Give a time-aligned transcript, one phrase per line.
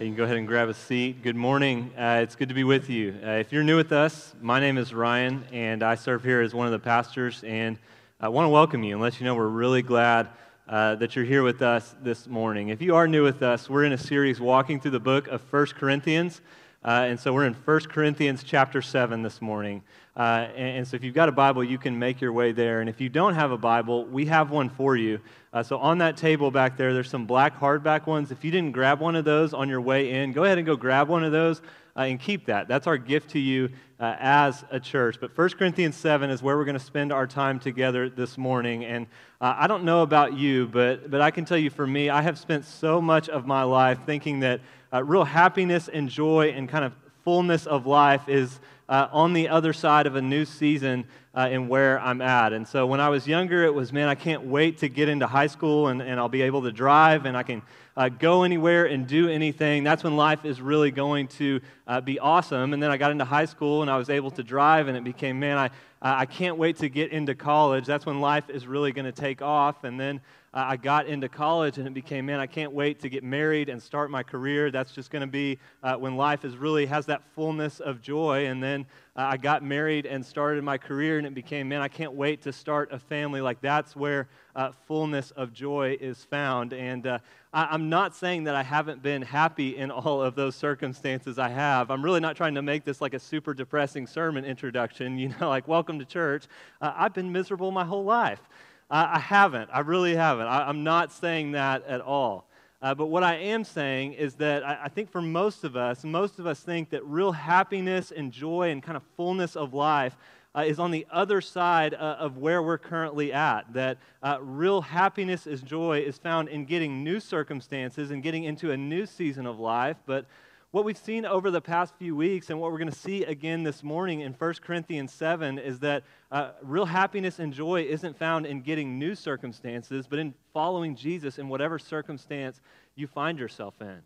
[0.00, 1.22] You can go ahead and grab a seat.
[1.22, 1.92] Good morning.
[1.96, 3.14] Uh, it's good to be with you.
[3.24, 6.52] Uh, if you're new with us, my name is Ryan, and I serve here as
[6.52, 7.44] one of the pastors.
[7.44, 7.78] And
[8.20, 10.30] I want to welcome you and let you know we're really glad
[10.68, 12.70] uh, that you're here with us this morning.
[12.70, 15.40] If you are new with us, we're in a series walking through the book of
[15.42, 16.40] First Corinthians.
[16.84, 19.80] Uh, and so we're in 1 Corinthians chapter 7 this morning.
[20.16, 22.80] Uh, and, and, so if you've got a Bible, you can make your way there.
[22.80, 25.20] And if you don't have a Bible, we have one for you.
[25.54, 28.32] Uh, so on that table back there, there's some black hardback ones.
[28.32, 30.74] If you didn't grab one of those on your way in, go ahead and go
[30.74, 31.62] grab one of those
[31.96, 32.66] uh, and keep that.
[32.66, 35.18] That's our gift to you uh, as a church.
[35.20, 38.84] But 1 Corinthians 7 is where we're going to spend our time together this morning.
[38.84, 39.06] And
[39.40, 42.20] uh, I don't know about you, but, but I can tell you for me, I
[42.20, 44.60] have spent so much of my life thinking that
[44.92, 49.48] uh, real happiness and joy and kind of fullness of life is uh, on the
[49.48, 52.52] other side of a new season uh, in where I'm at.
[52.52, 55.26] And so when I was younger, it was, man, I can't wait to get into
[55.26, 57.62] high school and, and I'll be able to drive and I can
[57.96, 59.84] uh, go anywhere and do anything.
[59.84, 62.72] That's when life is really going to uh, be awesome.
[62.72, 65.02] And then I got into high school and I was able to drive and it
[65.02, 65.70] became, man, I,
[66.02, 67.86] I can't wait to get into college.
[67.86, 69.84] That's when life is really going to take off.
[69.84, 70.20] And then
[70.56, 73.82] I got into college and it became, man, I can't wait to get married and
[73.82, 74.70] start my career.
[74.70, 78.46] That's just going to be uh, when life is really has that fullness of joy.
[78.46, 81.88] And then uh, I got married and started my career and it became, man, I
[81.88, 83.40] can't wait to start a family.
[83.40, 86.72] Like that's where uh, fullness of joy is found.
[86.72, 87.18] And uh,
[87.52, 91.48] I, am not saying that I haven't been happy in all of those circumstances I
[91.48, 91.90] have.
[91.90, 95.48] I'm really not trying to make this like a super depressing sermon introduction, you know,
[95.48, 96.44] like welcome to church.
[96.80, 98.40] Uh, I've been miserable my whole life.
[98.90, 99.70] I, I haven't.
[99.72, 100.46] I really haven't.
[100.46, 102.46] I, am not saying that at all.
[102.82, 106.04] Uh, but what I am saying is that I, I, think for most of us,
[106.04, 110.16] most of us think that real happiness and joy and kind of fullness of life
[110.54, 113.72] uh, is on the other side uh, of where we're currently at.
[113.72, 118.70] That uh, real happiness is joy is found in getting new circumstances and getting into
[118.70, 119.96] a new season of life.
[120.06, 120.26] But
[120.74, 123.62] what we've seen over the past few weeks and what we're going to see again
[123.62, 128.44] this morning in 1 Corinthians 7 is that uh, real happiness and joy isn't found
[128.44, 132.60] in getting new circumstances, but in following Jesus in whatever circumstance
[132.96, 134.00] you find yourself in.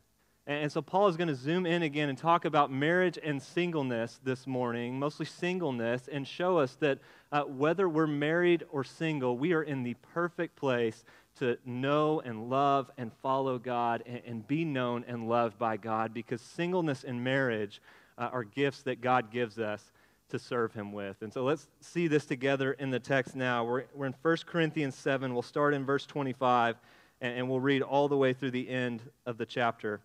[0.46, 4.20] And so Paul is going to zoom in again and talk about marriage and singleness
[4.22, 6.98] this morning, mostly singleness, and show us that
[7.32, 11.02] uh, whether we're married or single, we are in the perfect place
[11.38, 16.14] to know and love and follow God and, and be known and loved by God
[16.14, 17.80] because singleness and marriage
[18.16, 19.92] uh, are gifts that God gives us
[20.30, 21.22] to serve Him with.
[21.22, 23.64] And so let's see this together in the text now.
[23.64, 25.32] We're, we're in 1 Corinthians 7.
[25.32, 26.76] We'll start in verse 25
[27.20, 30.00] and, and we'll read all the way through the end of the chapter.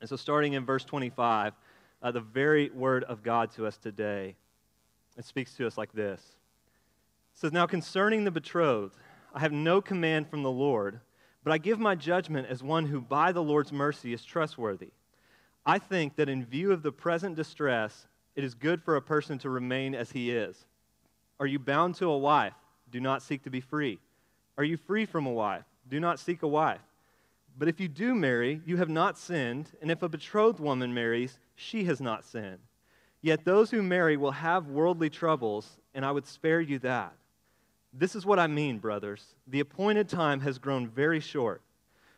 [0.00, 1.54] And so, starting in verse 25,
[2.02, 4.34] uh, the very word of God to us today,
[5.16, 6.20] it speaks to us like this.
[7.34, 8.96] It says, Now concerning the betrothed,
[9.34, 11.00] I have no command from the Lord,
[11.42, 14.92] but I give my judgment as one who by the Lord's mercy is trustworthy.
[15.66, 18.06] I think that in view of the present distress,
[18.36, 20.66] it is good for a person to remain as he is.
[21.40, 22.54] Are you bound to a wife?
[22.92, 23.98] Do not seek to be free.
[24.56, 25.64] Are you free from a wife?
[25.88, 26.82] Do not seek a wife.
[27.58, 31.40] But if you do marry, you have not sinned, and if a betrothed woman marries,
[31.56, 32.60] she has not sinned.
[33.20, 37.14] Yet those who marry will have worldly troubles, and I would spare you that.
[37.96, 39.34] This is what I mean, brothers.
[39.46, 41.62] The appointed time has grown very short.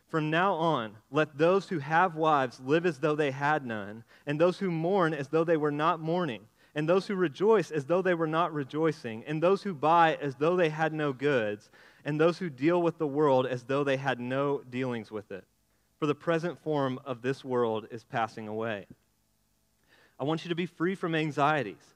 [0.07, 4.41] From now on, let those who have wives live as though they had none, and
[4.41, 8.01] those who mourn as though they were not mourning, and those who rejoice as though
[8.01, 11.69] they were not rejoicing, and those who buy as though they had no goods,
[12.05, 15.43] and those who deal with the world as though they had no dealings with it.
[15.99, 18.87] For the present form of this world is passing away.
[20.19, 21.95] I want you to be free from anxieties.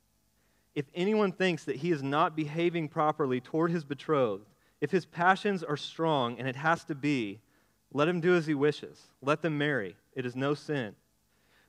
[0.75, 4.45] if anyone thinks that he is not behaving properly toward his betrothed,
[4.79, 7.39] if his passions are strong, and it has to be,
[7.93, 9.09] let him do as he wishes.
[9.21, 9.95] Let them marry.
[10.15, 10.95] It is no sin.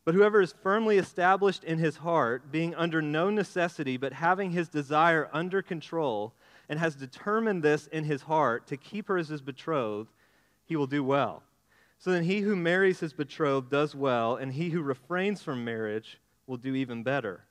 [0.04, 4.68] But whoever is firmly established in his heart, being under no necessity, but having his
[4.68, 6.32] desire under control,
[6.68, 10.10] and has determined this in his heart to keep her as his betrothed,
[10.64, 11.42] he will do well.
[11.98, 16.18] So then he who marries his betrothed does well, and he who refrains from marriage
[16.46, 17.44] will do even better.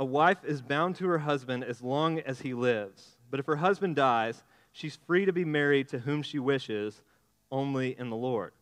[0.00, 3.18] A wife is bound to her husband as long as he lives.
[3.30, 4.42] But if her husband dies,
[4.72, 7.02] she's free to be married to whom she wishes,
[7.52, 8.52] only in the Lord.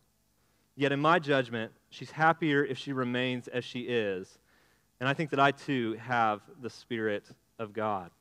[0.75, 4.37] Yet, in my judgment, she's happier if she remains as she is.
[4.99, 7.23] And I think that I too have the Spirit
[7.57, 8.11] of God.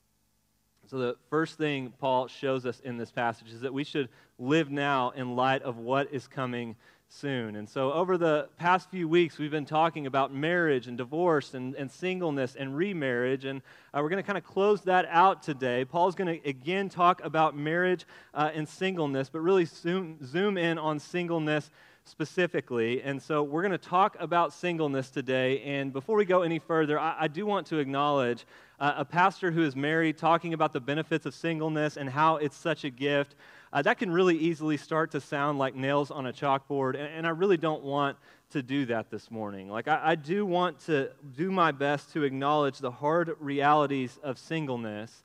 [0.87, 4.71] So, the first thing Paul shows us in this passage is that we should live
[4.71, 6.76] now in light of what is coming
[7.09, 7.57] soon.
[7.57, 11.75] And so, over the past few weeks, we've been talking about marriage and divorce and,
[11.75, 13.45] and singleness and remarriage.
[13.45, 13.63] And
[13.95, 15.85] uh, we're going to kind of close that out today.
[15.85, 20.79] Paul's going to again talk about marriage uh, and singleness, but really zoom, zoom in
[20.79, 21.71] on singleness
[22.05, 23.03] specifically.
[23.03, 25.61] And so we're going to talk about singleness today.
[25.63, 28.47] And before we go any further, I, I do want to acknowledge
[28.81, 32.57] uh, a pastor who is married talking about the benefits of singleness and how it's
[32.57, 33.35] such a gift.
[33.73, 36.94] Uh, that can really easily start to sound like nails on a chalkboard.
[36.94, 38.17] And, and I really don't want
[38.50, 39.69] to do that this morning.
[39.69, 44.38] Like, I, I do want to do my best to acknowledge the hard realities of
[44.38, 45.25] singleness.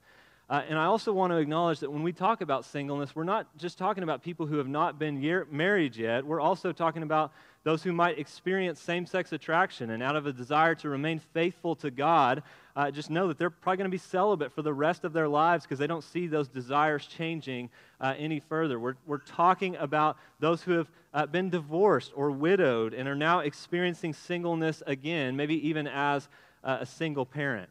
[0.50, 3.48] Uh, and I also want to acknowledge that when we talk about singleness, we're not
[3.58, 6.26] just talking about people who have not been year, married yet.
[6.26, 7.32] We're also talking about
[7.64, 11.76] those who might experience same sex attraction and out of a desire to remain faithful
[11.78, 12.44] to God,
[12.76, 15.30] uh, just know that they're probably going to be celibate for the rest of their
[15.30, 17.70] lives because they don't see those desires changing
[18.02, 18.80] uh, any further.
[18.80, 23.40] We're, we're talking about those who have uh, been divorced or widowed and are now
[23.40, 26.28] experiencing singleness again, maybe even as
[26.66, 27.70] uh, a single parent.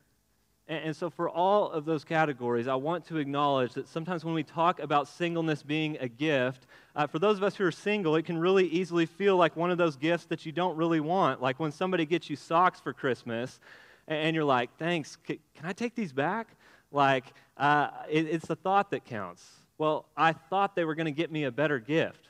[0.69, 4.35] And, and so, for all of those categories, I want to acknowledge that sometimes when
[4.35, 8.17] we talk about singleness being a gift, uh, for those of us who are single,
[8.17, 11.43] it can really easily feel like one of those gifts that you don't really want.
[11.43, 13.61] Like when somebody gets you socks for Christmas,
[14.09, 16.49] and you're like, thanks, can, can I take these back?
[16.91, 17.25] Like,
[17.57, 19.45] uh, it, it's the thought that counts.
[19.79, 22.29] Well, I thought they were going to get me a better gift,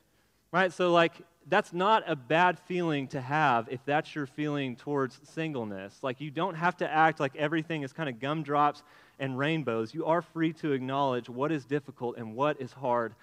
[0.52, 0.72] right?
[0.72, 1.14] So, like,
[1.48, 5.98] that's not a bad feeling to have if that's your feeling towards singleness.
[6.02, 8.82] Like, you don't have to act like everything is kind of gumdrops
[9.18, 9.94] and rainbows.
[9.94, 13.14] You are free to acknowledge what is difficult and what is hard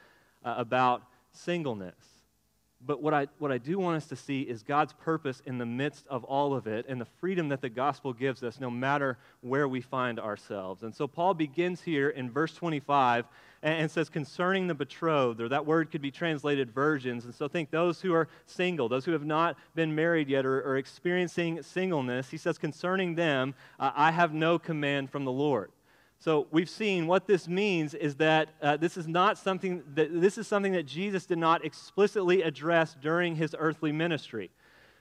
[0.44, 1.96] uh, about singleness.
[2.86, 5.66] But what I, what I do want us to see is God's purpose in the
[5.66, 9.18] midst of all of it and the freedom that the gospel gives us no matter
[9.42, 10.84] where we find ourselves.
[10.84, 13.26] And so Paul begins here in verse 25
[13.62, 17.26] and, says, concerning the betrothed, or that word could be translated virgins.
[17.26, 20.62] And so think those who are single, those who have not been married yet or,
[20.62, 25.72] or experiencing singleness, he says, concerning them, uh, I have no command from the Lord.
[26.22, 30.38] So we've seen what this means is that uh, this is not something that this
[30.38, 34.50] is something that Jesus did not explicitly address during his earthly ministry.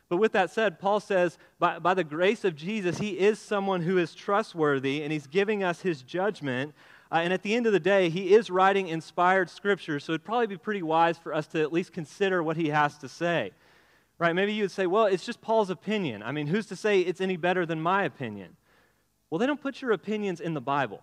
[0.08, 3.82] But with that said, Paul says, by, by the grace of Jesus, he is someone
[3.82, 6.72] who is trustworthy and he's giving us his judgment.
[7.10, 10.24] Uh, and at the end of the day, he is writing inspired scripture, so it'd
[10.24, 13.52] probably be pretty wise for us to at least consider what he has to say.
[14.18, 14.34] Right?
[14.34, 16.22] Maybe you would say, well, it's just Paul's opinion.
[16.22, 18.56] I mean, who's to say it's any better than my opinion?
[19.30, 21.02] Well, they don't put your opinions in the Bible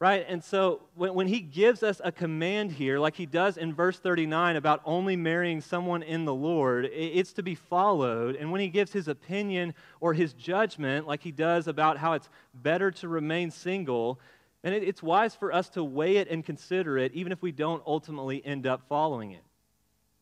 [0.00, 0.24] right?
[0.26, 3.98] And so when, when he gives us a command here, like he does in verse
[3.98, 8.34] 39 about only marrying someone in the Lord, it's to be followed.
[8.34, 12.30] And when he gives his opinion or his judgment, like he does about how it's
[12.54, 14.18] better to remain single,
[14.62, 17.52] and it, it's wise for us to weigh it and consider it, even if we
[17.52, 19.42] don't ultimately end up following it.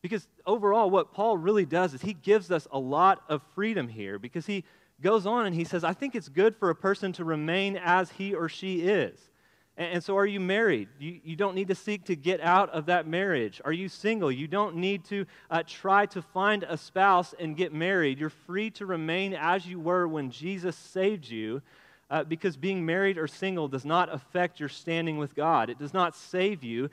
[0.01, 4.17] Because overall, what Paul really does is he gives us a lot of freedom here
[4.17, 4.63] because he
[5.01, 8.11] goes on and he says, I think it's good for a person to remain as
[8.11, 9.29] he or she is.
[9.77, 10.89] And, so, are you married?
[10.99, 13.61] You, you don't need to seek to get out of that marriage.
[13.63, 14.29] Are you single?
[14.29, 18.19] You don't need to uh, try to find a spouse and get married.
[18.19, 21.61] You're free to remain as you were when Jesus saved you.
[22.09, 25.69] Uh, because being married or single does not affect your standing with God.
[25.69, 26.89] It does not save you,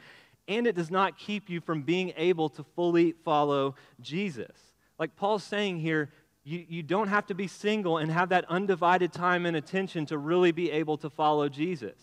[0.46, 4.56] and it does not keep you from being able to fully follow Jesus.
[4.98, 6.10] Like Paul's saying here,
[6.44, 10.18] you, you don't have to be single and have that undivided time and attention to
[10.18, 11.96] really be able to follow Jesus.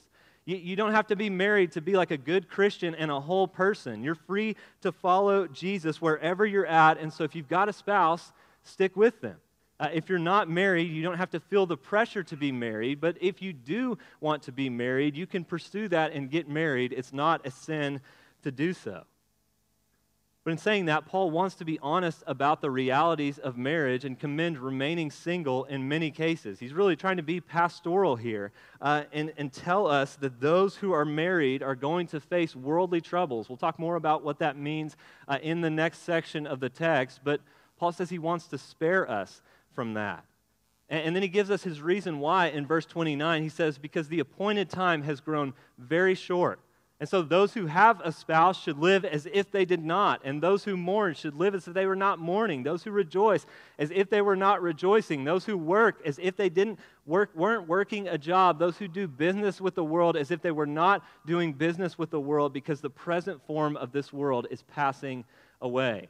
[0.46, 3.20] You, you don't have to be married to be like a good Christian and a
[3.20, 4.04] whole person.
[4.04, 6.98] You're free to follow Jesus wherever you're at.
[6.98, 9.38] And so if you've got a spouse, stick with them.
[9.84, 13.02] Uh, if you're not married, you don't have to feel the pressure to be married.
[13.02, 16.94] But if you do want to be married, you can pursue that and get married.
[16.94, 18.00] It's not a sin
[18.44, 19.04] to do so.
[20.46, 24.18] But in saying that, Paul wants to be honest about the realities of marriage and
[24.18, 26.60] commend remaining single in many cases.
[26.60, 30.94] He's really trying to be pastoral here uh, and, and tell us that those who
[30.94, 33.50] are married are going to face worldly troubles.
[33.50, 34.96] We'll talk more about what that means
[35.28, 37.42] uh, in the next section of the text, but
[37.78, 39.42] Paul says he wants to spare us
[39.74, 40.26] from that.
[40.90, 43.44] And, and then he gives us his reason why in verse 29.
[43.44, 46.60] He says, Because the appointed time has grown very short.
[47.00, 50.22] And so those who have a spouse should live as if they did not.
[50.24, 52.64] And those who mourn should live as if they were not mourning.
[52.64, 53.46] Those who rejoice
[53.78, 55.26] as if they were not rejoicing.
[55.26, 58.58] Those who work as if they didn't work, weren't working a job.
[58.58, 62.10] Those who do business with the world as if they were not doing business with
[62.10, 65.26] the world because the present form of this world is passing
[65.62, 66.08] away.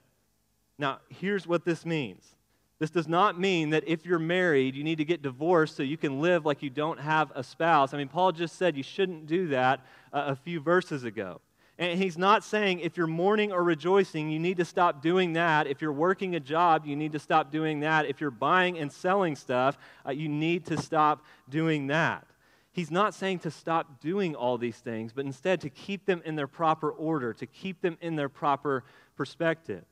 [0.77, 2.35] Now, here's what this means
[2.83, 5.95] this does not mean that if you're married, you need to get divorced so you
[5.95, 7.93] can live like you don't have a spouse.
[7.93, 9.79] I mean, Paul just said you shouldn't do that
[10.11, 11.39] uh, a few verses ago.
[11.77, 15.65] And he's not saying if you're mourning or rejoicing, you need to stop doing that.
[15.65, 18.05] If you're working a job, you need to stop doing that.
[18.05, 22.27] If you're buying and selling stuff, uh, you need to stop doing that.
[22.73, 26.35] He's not saying to stop doing all these things, but instead to keep them in
[26.35, 28.83] their proper order, to keep them in their proper
[29.15, 29.85] perspective.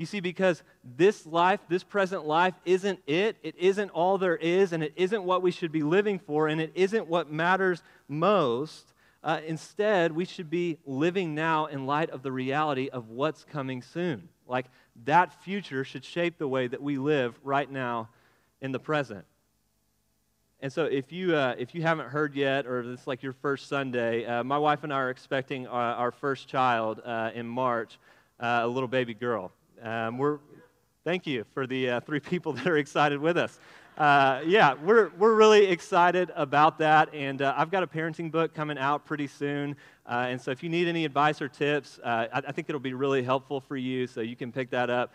[0.00, 0.62] You see, because
[0.96, 3.36] this life, this present life, isn't it.
[3.42, 6.58] It isn't all there is, and it isn't what we should be living for, and
[6.58, 8.94] it isn't what matters most.
[9.22, 13.82] Uh, instead, we should be living now in light of the reality of what's coming
[13.82, 14.30] soon.
[14.48, 14.68] Like
[15.04, 18.08] that future should shape the way that we live right now
[18.62, 19.26] in the present.
[20.60, 23.68] And so, if you, uh, if you haven't heard yet, or is like your first
[23.68, 27.98] Sunday, uh, my wife and I are expecting our, our first child uh, in March,
[28.40, 29.52] uh, a little baby girl.
[29.82, 30.38] Um, we're,
[31.04, 33.58] thank you for the uh, three people that are excited with us.
[33.96, 37.12] Uh, yeah, we're, we're really excited about that.
[37.14, 39.76] And uh, I've got a parenting book coming out pretty soon.
[40.06, 42.80] Uh, and so if you need any advice or tips, uh, I, I, think it'll
[42.80, 44.06] be really helpful for you.
[44.06, 45.12] So you can pick that up.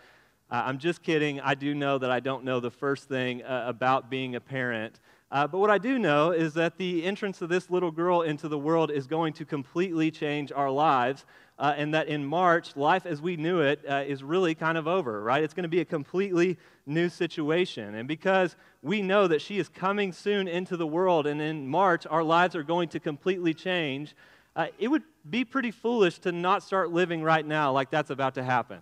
[0.50, 1.40] Uh, I'm just kidding.
[1.40, 5.00] I do know that I don't know the first thing uh, about being a parent.
[5.30, 8.58] but what I do know is that the entrance of this little girl into the
[8.58, 11.24] world is going to completely change our lives
[11.58, 14.86] uh, and that in March, life as we knew it uh, is really kind of
[14.86, 15.42] over, right?
[15.42, 17.94] It's going to be a completely new situation.
[17.94, 22.06] And because we know that she is coming soon into the world, and in March,
[22.06, 24.14] our lives are going to completely change,
[24.54, 28.34] uh, it would be pretty foolish to not start living right now like that's about
[28.34, 28.80] to happen.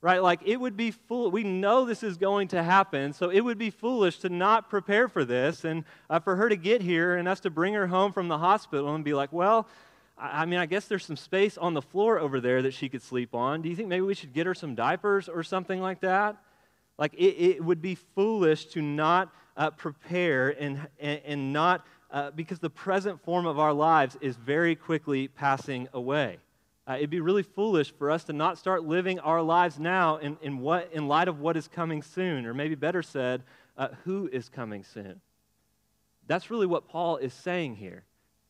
[0.00, 0.22] Right?
[0.22, 1.30] Like it would be fool.
[1.30, 5.08] We know this is going to happen, so it would be foolish to not prepare
[5.08, 8.12] for this and uh, for her to get here and us to bring her home
[8.12, 9.66] from the hospital and be like, well,
[10.18, 13.02] I mean, I guess there's some space on the floor over there that she could
[13.02, 13.60] sleep on.
[13.60, 16.36] Do you think maybe we should get her some diapers or something like that?
[16.98, 22.30] Like, it, it would be foolish to not uh, prepare and, and, and not, uh,
[22.30, 26.38] because the present form of our lives is very quickly passing away.
[26.88, 30.38] Uh, it'd be really foolish for us to not start living our lives now in,
[30.40, 33.42] in, what, in light of what is coming soon, or maybe better said,
[33.76, 35.20] uh, who is coming soon.
[36.26, 38.05] That's really what Paul is saying here.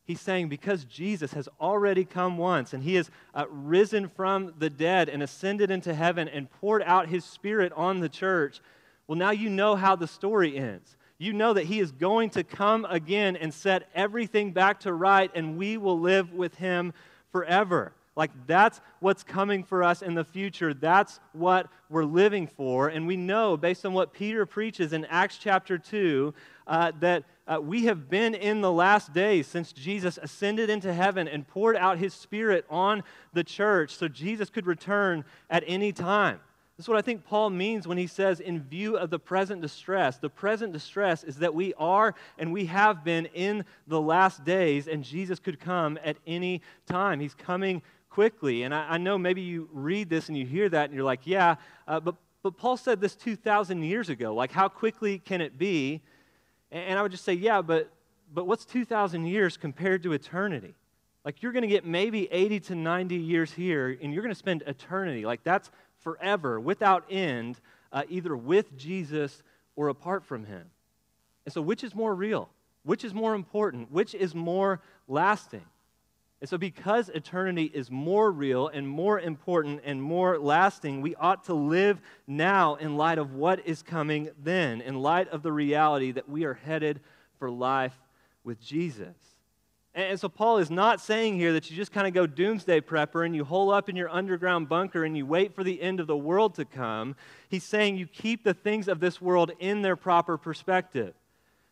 [0.06, 4.70] He's saying because Jesus has already come once and he has uh, risen from the
[4.70, 8.60] dead and ascended into heaven and poured out his spirit on the church,
[9.08, 10.96] well, now you know how the story ends.
[11.18, 15.30] You know that he is going to come again and set everything back to right,
[15.34, 16.92] and we will live with him
[17.32, 17.92] forever.
[18.16, 20.72] Like, that's what's coming for us in the future.
[20.72, 22.88] That's what we're living for.
[22.88, 26.32] And we know, based on what Peter preaches in Acts chapter 2,
[26.66, 31.28] uh, that uh, we have been in the last days since Jesus ascended into heaven
[31.28, 36.40] and poured out his Spirit on the church so Jesus could return at any time.
[36.76, 39.62] This is what I think Paul means when he says, in view of the present
[39.62, 40.18] distress.
[40.18, 44.86] The present distress is that we are and we have been in the last days,
[44.86, 47.20] and Jesus could come at any time.
[47.20, 48.64] He's coming quickly.
[48.64, 51.26] And I, I know maybe you read this and you hear that and you're like,
[51.26, 51.56] yeah,
[51.88, 54.34] uh, but, but Paul said this 2,000 years ago.
[54.34, 56.02] Like, how quickly can it be?
[56.70, 57.90] And I would just say, yeah, but,
[58.32, 60.74] but what's 2,000 years compared to eternity?
[61.24, 64.38] Like, you're going to get maybe 80 to 90 years here, and you're going to
[64.38, 65.24] spend eternity.
[65.24, 67.60] Like, that's forever, without end,
[67.92, 69.42] uh, either with Jesus
[69.74, 70.70] or apart from him.
[71.44, 72.48] And so, which is more real?
[72.84, 73.90] Which is more important?
[73.90, 75.64] Which is more lasting?
[76.46, 81.42] And so, because eternity is more real and more important and more lasting, we ought
[81.46, 86.12] to live now in light of what is coming then, in light of the reality
[86.12, 87.00] that we are headed
[87.40, 87.98] for life
[88.44, 89.16] with Jesus.
[89.92, 93.26] And so, Paul is not saying here that you just kind of go doomsday prepper
[93.26, 96.06] and you hole up in your underground bunker and you wait for the end of
[96.06, 97.16] the world to come.
[97.48, 101.12] He's saying you keep the things of this world in their proper perspective.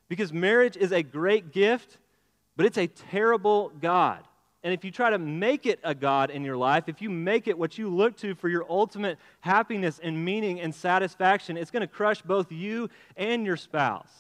[0.09, 1.99] Because marriage is a great gift,
[2.57, 4.25] but it's a terrible God.
[4.65, 7.47] And if you try to make it a God in your life, if you make
[7.49, 11.83] it what you look to for your ultimate happiness and meaning and satisfaction, it's going
[11.83, 14.11] to crush both you and your spouse.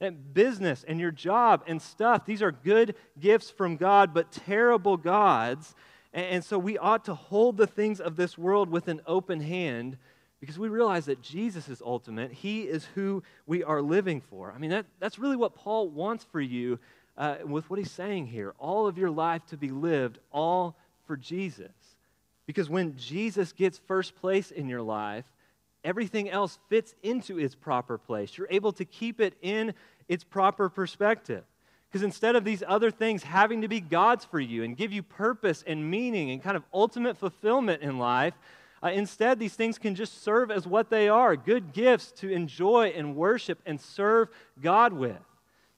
[0.00, 4.96] And business and your job and stuff, these are good gifts from God, but terrible
[4.96, 5.74] gods.
[6.12, 9.98] And so we ought to hold the things of this world with an open hand
[10.40, 12.32] because we realize that Jesus is ultimate.
[12.32, 14.52] He is who we are living for.
[14.52, 16.78] I mean, that, that's really what Paul wants for you
[17.16, 20.76] uh, with what he's saying here all of your life to be lived all
[21.06, 21.72] for Jesus.
[22.46, 25.24] Because when Jesus gets first place in your life,
[25.84, 28.36] everything else fits into its proper place.
[28.36, 29.74] You're able to keep it in
[30.08, 31.44] its proper perspective.
[31.88, 35.02] Because instead of these other things having to be God's for you and give you
[35.02, 38.34] purpose and meaning and kind of ultimate fulfillment in life,
[38.82, 42.90] Uh, instead, these things can just serve as what they are good gifts to enjoy
[42.96, 44.30] and worship and serve
[44.62, 45.20] God with.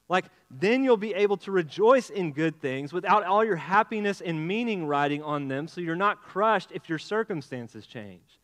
[0.09, 4.47] Like, then you'll be able to rejoice in good things without all your happiness and
[4.47, 8.39] meaning riding on them, so you're not crushed if your circumstances change.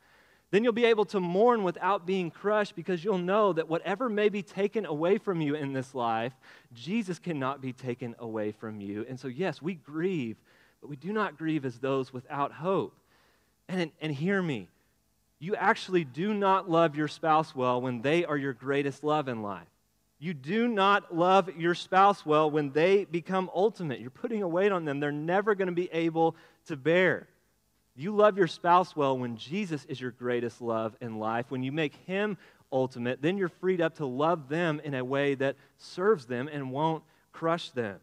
[0.51, 4.30] Then you'll be able to mourn without being crushed because you'll know that whatever may
[4.30, 6.34] be taken away from you in this life,
[6.74, 9.06] Jesus cannot be taken away from you.
[9.08, 10.38] And so, yes, we grieve,
[10.82, 12.96] but we do not grieve as those without hope.
[13.68, 14.70] And, and hear me,
[15.38, 19.44] you actually do not love your spouse well when they are your greatest love in
[19.44, 19.68] life.
[20.19, 24.01] You do not love your spouse well when they become ultimate.
[24.01, 26.35] You're putting a weight on them they're never going to be able
[26.65, 27.27] to bear.
[27.95, 31.45] You love your spouse well when Jesus is your greatest love in life.
[31.49, 32.38] When you make him
[32.71, 36.71] ultimate, then you're freed up to love them in a way that serves them and
[36.71, 37.99] won't crush them.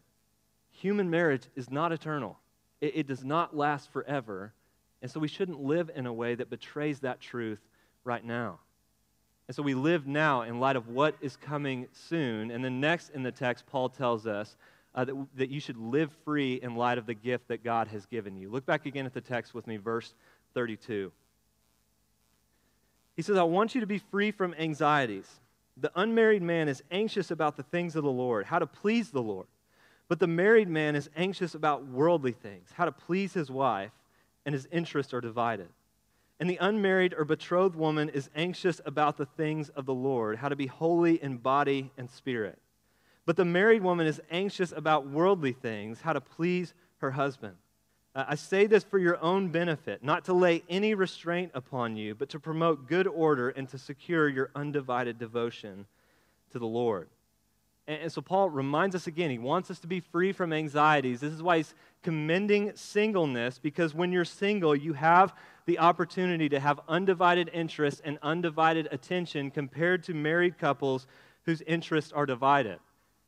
[0.71, 2.39] Human marriage is not eternal,
[2.81, 4.53] it, it does not last forever.
[4.99, 7.59] And so we shouldn't live in a way that betrays that truth
[8.03, 8.59] right now.
[9.47, 12.51] And so we live now in light of what is coming soon.
[12.51, 14.57] And then next in the text, Paul tells us
[14.93, 18.05] uh, that, that you should live free in light of the gift that God has
[18.05, 18.49] given you.
[18.49, 20.13] Look back again at the text with me, verse
[20.53, 21.11] 32.
[23.15, 25.27] He says, I want you to be free from anxieties.
[25.77, 29.21] The unmarried man is anxious about the things of the Lord, how to please the
[29.21, 29.47] Lord.
[30.07, 33.91] But the married man is anxious about worldly things, how to please his wife,
[34.45, 35.67] and his interests are divided.
[36.39, 40.49] And the unmarried or betrothed woman is anxious about the things of the Lord, how
[40.49, 42.59] to be holy in body and spirit.
[43.25, 47.55] But the married woman is anxious about worldly things, how to please her husband.
[48.15, 52.15] Uh, I say this for your own benefit, not to lay any restraint upon you,
[52.15, 55.85] but to promote good order and to secure your undivided devotion
[56.51, 57.09] to the Lord.
[57.87, 61.19] And, and so Paul reminds us again, he wants us to be free from anxieties.
[61.19, 65.33] This is why he's commending singleness, because when you're single, you have
[65.67, 71.05] the opportunity to have undivided interest and undivided attention compared to married couples
[71.43, 72.79] whose interests are divided.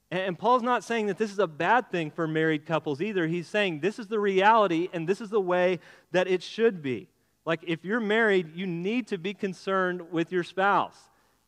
[0.10, 3.28] And Paul's not saying that this is a bad thing for married couples either.
[3.28, 5.80] He's saying this is the reality and this is the way
[6.12, 7.10] that it should be.
[7.46, 10.98] Like, if you're married, you need to be concerned with your spouse.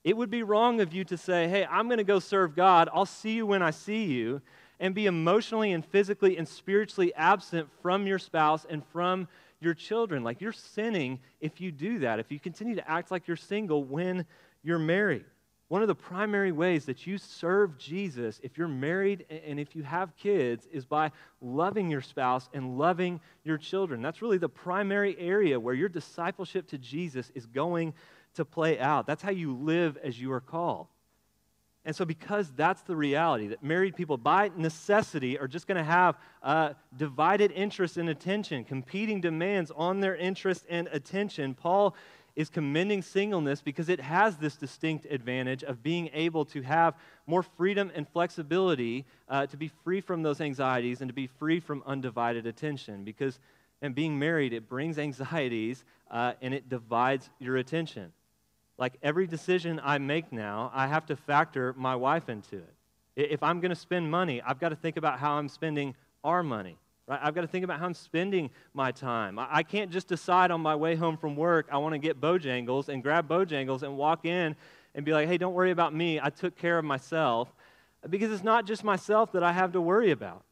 [0.04, 2.90] It would be wrong of you to say, hey, I'm going to go serve God.
[2.94, 4.42] I'll see you when I see you,
[4.80, 9.28] and be emotionally and physically and spiritually absent from your spouse and from
[9.62, 10.24] your children.
[10.24, 13.84] Like, you're sinning if you do that, if you continue to act like you're single
[13.84, 14.26] when
[14.64, 15.26] you're married.
[15.70, 19.84] One of the primary ways that you serve Jesus, if you're married and if you
[19.84, 24.02] have kids, is by loving your spouse and loving your children.
[24.02, 27.94] That's really the primary area where your discipleship to Jesus is going
[28.34, 29.08] to play out.
[29.08, 30.88] That's how you live as you are called.
[31.84, 35.84] And so, because that's the reality, that married people by necessity are just going to
[35.84, 41.96] have uh, divided interest and attention, competing demands on their interest and attention, Paul
[42.36, 46.96] is commending singleness because it has this distinct advantage of being able to have
[47.28, 51.60] more freedom and flexibility uh, to be free from those anxieties and to be free
[51.60, 53.04] from undivided attention.
[53.04, 53.40] Because,
[53.82, 58.14] and being married, it brings anxieties uh, and it divides your attention.
[58.82, 62.74] Like every decision I make now, I have to factor my wife into it.
[63.16, 66.42] If I'm going to spend money, I've got to think about how I'm spending our
[66.42, 66.78] money.
[67.08, 67.20] Right?
[67.22, 69.38] I've got to think about how I'm spending my time.
[69.38, 72.90] I can't just decide on my way home from work, I want to get Bojangles
[72.90, 74.56] and grab Bojangles and walk in
[74.96, 76.20] and be like, hey, don't worry about me.
[76.20, 77.54] I took care of myself.
[78.10, 80.44] Because it's not just myself that I have to worry about.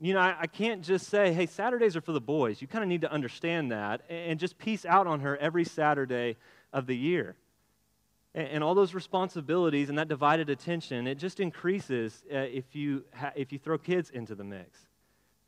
[0.00, 2.60] You know, I, I can't just say, hey, Saturdays are for the boys.
[2.60, 6.36] You kind of need to understand that and just peace out on her every Saturday
[6.72, 7.36] of the year.
[8.36, 13.04] And, and all those responsibilities and that divided attention, it just increases uh, if, you
[13.12, 14.86] ha- if you throw kids into the mix.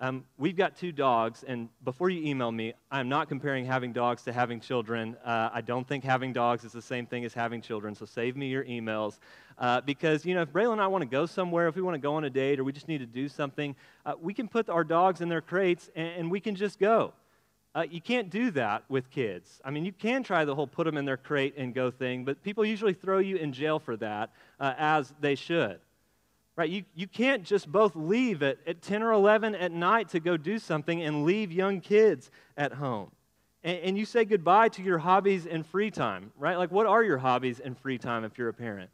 [0.00, 4.22] Um, we've got two dogs, and before you email me, I'm not comparing having dogs
[4.22, 5.16] to having children.
[5.24, 8.36] Uh, I don't think having dogs is the same thing as having children, so save
[8.36, 9.18] me your emails.
[9.58, 11.96] Uh, because, you know, if Braylon and I want to go somewhere, if we want
[11.96, 13.74] to go on a date or we just need to do something,
[14.06, 17.12] uh, we can put our dogs in their crates and, and we can just go.
[17.78, 19.60] Uh, you can't do that with kids.
[19.64, 22.24] I mean, you can try the whole put them in their crate and go thing,
[22.24, 25.78] but people usually throw you in jail for that, uh, as they should
[26.56, 26.70] right?
[26.70, 30.36] You, you can't just both leave at, at 10 or 11 at night to go
[30.36, 33.12] do something and leave young kids at home.
[33.62, 36.58] And, and you say goodbye to your hobbies and free time, right?
[36.58, 38.90] Like, what are your hobbies and free time if you're a parent?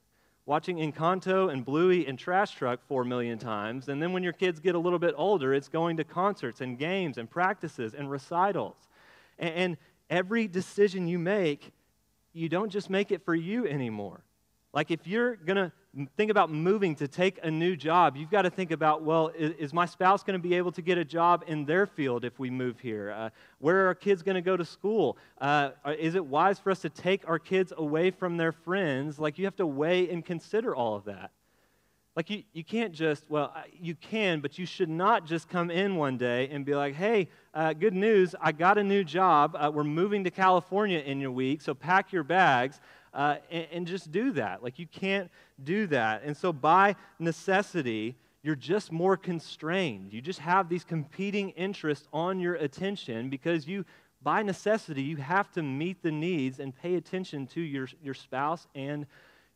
[0.46, 3.88] Watching Encanto and Bluey and Trash Truck four million times.
[3.88, 6.78] And then when your kids get a little bit older, it's going to concerts and
[6.78, 8.76] games and practices and recitals.
[9.38, 9.76] and, and
[10.10, 11.72] every decision you make,
[12.34, 14.22] you don't just make it for you anymore
[14.74, 15.72] Like, if you're going to
[16.16, 19.52] think about moving to take a new job, you've got to think about well, is,
[19.52, 22.40] is my spouse going to be able to get a job in their field if
[22.40, 23.12] we move here?
[23.12, 25.16] Uh, where are our kids going to go to school?
[25.40, 29.20] Uh, is it wise for us to take our kids away from their friends?
[29.20, 31.30] Like, you have to weigh and consider all of that.
[32.16, 35.94] Like, you, you can't just, well, you can, but you should not just come in
[35.94, 39.56] one day and be like, hey, uh, good news, I got a new job.
[39.56, 42.80] Uh, we're moving to California in your week, so pack your bags
[43.14, 44.62] uh, and, and just do that.
[44.62, 45.30] Like, you can't
[45.62, 46.22] do that.
[46.24, 50.12] And so, by necessity, you're just more constrained.
[50.12, 53.86] You just have these competing interests on your attention because you,
[54.22, 58.66] by necessity, you have to meet the needs and pay attention to your, your spouse
[58.74, 59.06] and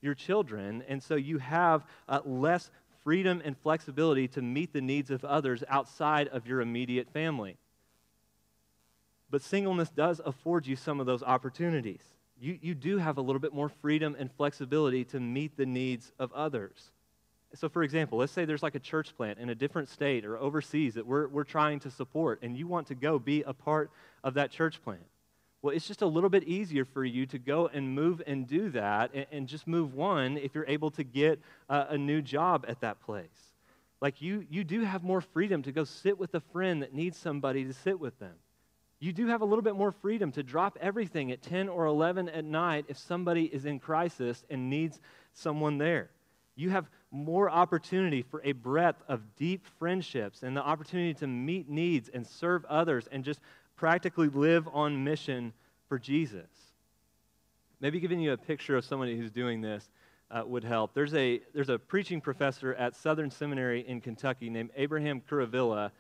[0.01, 0.83] your children.
[0.89, 2.71] And so you have uh, less
[3.03, 7.57] freedom and flexibility to meet the needs of others outside of your immediate family.
[9.31, 12.03] But singleness does afford you some of those opportunities
[12.41, 16.13] you, you do have a little bit more freedom and flexibility to meet the needs
[16.19, 16.91] of others.
[17.55, 20.39] So, for example, let's say there's like a church plant in a different state or
[20.39, 23.91] overseas that we're, we're trying to support, and you want to go be a part
[24.23, 25.05] of that church plant.
[25.63, 28.69] Well, it's just a little bit easier for you to go and move and do
[28.71, 32.65] that and, and just move one if you're able to get a, a new job
[32.69, 33.27] at that place.
[34.01, 37.17] Like you, you do have more freedom to go sit with a friend that needs
[37.17, 38.35] somebody to sit with them
[39.01, 42.29] you do have a little bit more freedom to drop everything at 10 or 11
[42.29, 45.01] at night if somebody is in crisis and needs
[45.33, 46.11] someone there.
[46.57, 51.69] You have more opportunity for a breadth of deep friendships and the opportunity to meet
[51.69, 53.41] needs and serve others and just
[53.77, 55.53] practically live on mission
[55.89, 56.51] for Jesus.
[57.81, 59.89] Maybe giving you a picture of somebody who's doing this
[60.33, 60.93] uh, would help.
[60.95, 65.93] There's a, there's a preaching professor at Southern Seminary in Kentucky named Abraham Kuruvilla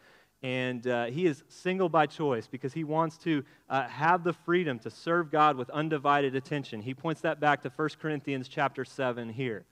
[0.43, 4.79] and uh, he is single by choice because he wants to uh, have the freedom
[4.81, 6.81] to serve God with undivided attention.
[6.81, 9.65] He points that back to 1 Corinthians chapter 7 here.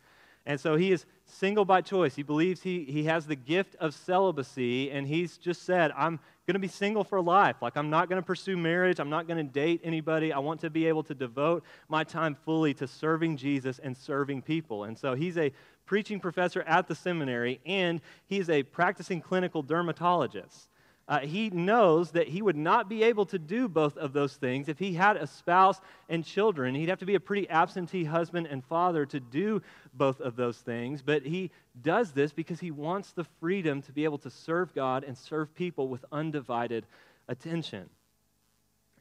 [0.46, 2.14] And so he is single by choice.
[2.14, 6.54] He believes he, he has the gift of celibacy, and he's just said, I'm going
[6.54, 7.56] to be single for life.
[7.61, 9.00] Like, I'm not going to pursue marriage.
[9.00, 10.32] I'm not going to date anybody.
[10.32, 14.42] I want to be able to devote my time fully to serving Jesus and serving
[14.42, 14.85] people.
[14.85, 15.50] And so he's a
[15.85, 20.68] preaching professor at the seminary, and he's a practicing clinical dermatologist.
[21.08, 24.68] Uh, he knows that he would not be able to do both of those things
[24.68, 26.74] if he had a spouse and children.
[26.74, 29.62] He'd have to be a pretty absentee husband and father to do
[29.94, 31.02] both of those things.
[31.02, 35.04] But he does this because he wants the freedom to be able to serve God
[35.04, 36.86] and serve people with undivided
[37.28, 37.88] attention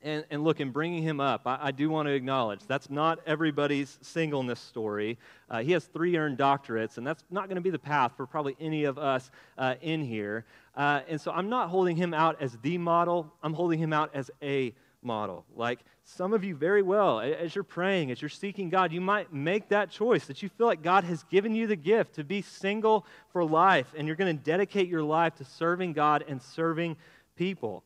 [0.06, 3.20] and, and look, in bringing him up, I, I, do want to acknowledge that's not
[3.26, 5.18] everybody's singleness story.
[5.50, 8.28] Uh, he has three earned doctorates, and that's not going to be the path for
[8.28, 10.46] probably any of us uh, in here.
[10.76, 14.12] Uh, and so I'm not holding him out as the model, I'm holding him out
[14.14, 15.44] as a model.
[15.56, 19.34] Like some of you, very well, as you're praying, as you're seeking God, you might
[19.34, 22.44] make that choice that you feel like God has given you the gift to be
[22.44, 26.96] single for life, and you're going to dedicate your life to serving God and serving
[27.36, 27.84] people.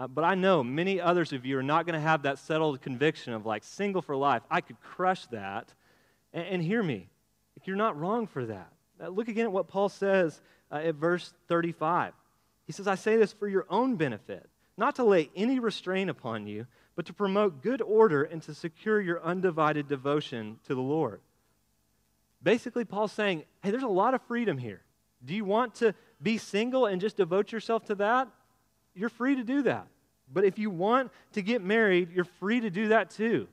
[0.00, 2.80] Uh, but I know many others of you are not going to have that settled
[2.80, 4.40] conviction of like single for life.
[4.50, 5.74] I could crush that.
[6.32, 7.10] And, and hear me,
[7.64, 8.72] you're not wrong for that.
[8.98, 10.40] Uh, look again at what Paul says
[10.72, 12.14] uh, at verse 35.
[12.66, 16.46] He says, I say this for your own benefit, not to lay any restraint upon
[16.46, 21.20] you, but to promote good order and to secure your undivided devotion to the Lord.
[22.42, 24.80] Basically, Paul's saying, hey, there's a lot of freedom here.
[25.22, 28.28] Do you want to be single and just devote yourself to that?
[29.00, 29.86] You're free to do that.
[30.32, 33.48] But if you want to get married, you're free to do that too.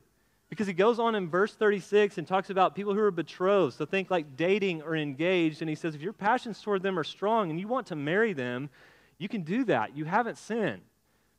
[0.48, 3.76] Because he goes on in verse 36 and talks about people who are betrothed.
[3.76, 5.60] So think like dating or engaged.
[5.60, 8.32] And he says, if your passions toward them are strong and you want to marry
[8.32, 8.70] them,
[9.18, 9.96] you can do that.
[9.96, 10.82] You haven't sinned.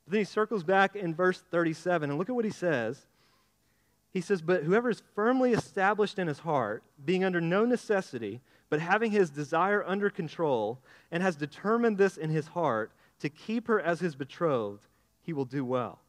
[0.05, 2.99] But then he circles back in verse 37 and look at what he says.
[4.11, 8.79] He says, But whoever is firmly established in his heart, being under no necessity, but
[8.79, 10.79] having his desire under control,
[11.11, 14.85] and has determined this in his heart, to keep her as his betrothed,
[15.21, 15.99] he will do well.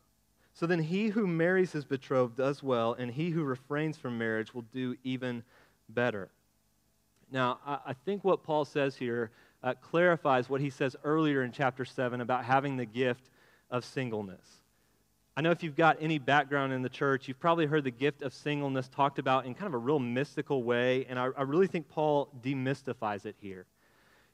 [0.53, 4.55] So then he who marries his betrothed does well, and he who refrains from marriage
[4.55, 5.43] will do even
[5.89, 6.31] better.
[7.31, 9.31] Now, I think what Paul says here
[9.63, 13.31] uh, clarifies what he says earlier in chapter 7 about having the gift
[13.71, 14.61] of singleness.
[15.37, 18.23] I know if you've got any background in the church, you've probably heard the gift
[18.23, 21.69] of singleness talked about in kind of a real mystical way, and I, I really
[21.69, 23.67] think Paul demystifies it here.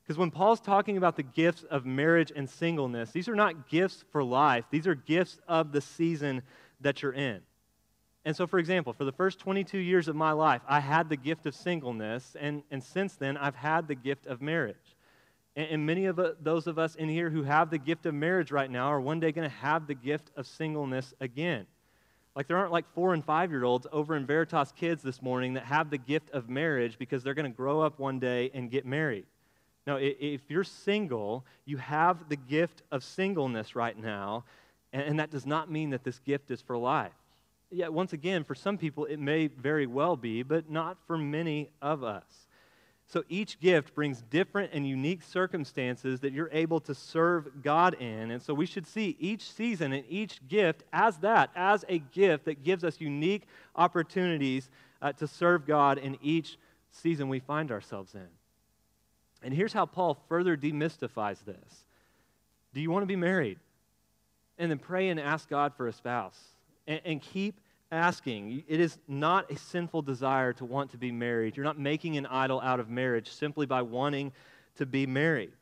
[0.06, 4.04] Because when Paul's talking about the gifts of marriage and singleness, these are not gifts
[4.12, 6.42] for life, these are gifts of the season
[6.80, 7.40] that you're in.
[8.24, 11.16] And so, for example, for the first 22 years of my life, I had the
[11.16, 14.96] gift of singleness, and, and since then, I've had the gift of marriage.
[15.56, 18.14] And, and many of uh, those of us in here who have the gift of
[18.14, 21.66] marriage right now are one day going to have the gift of singleness again.
[22.36, 25.54] Like there aren't like four and five year olds over in Veritas Kids this morning
[25.54, 28.70] that have the gift of marriage because they're going to grow up one day and
[28.70, 29.24] get married.
[29.86, 34.44] No, if you're single, you have the gift of singleness right now,
[34.92, 37.12] and that does not mean that this gift is for life.
[37.70, 41.70] Yet, once again, for some people, it may very well be, but not for many
[41.80, 42.48] of us.
[43.08, 48.32] So each gift brings different and unique circumstances that you're able to serve God in.
[48.32, 52.46] And so we should see each season and each gift as that, as a gift
[52.46, 53.44] that gives us unique
[53.76, 54.70] opportunities
[55.00, 56.58] uh, to serve God in each
[56.90, 58.26] season we find ourselves in.
[59.46, 61.84] And here's how Paul further demystifies this
[62.74, 63.60] Do you want to be married?
[64.58, 66.38] And then pray and ask God for a spouse.
[66.88, 67.60] And, and keep
[67.92, 68.64] asking.
[68.66, 71.56] It is not a sinful desire to want to be married.
[71.56, 74.32] You're not making an idol out of marriage simply by wanting
[74.78, 75.52] to be married.